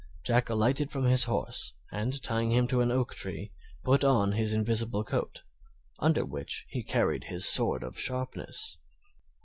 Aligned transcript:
Jack 0.23 0.49
alighted 0.49 0.89
from 0.91 1.03
his 1.03 1.25
horse, 1.25 1.73
and 1.91 2.19
tying 2.23 2.49
him 2.51 2.65
to 2.65 2.81
an 2.81 2.89
oak 2.91 3.13
tree, 3.13 3.51
put 3.83 4.03
on 4.03 4.31
his 4.31 4.51
invisible 4.51 5.03
coat, 5.03 5.43
under 5.99 6.25
which 6.25 6.65
he 6.69 6.81
carried 6.81 7.25
his 7.25 7.45
sword 7.47 7.83
of 7.83 7.99
sharpness. 7.99 8.79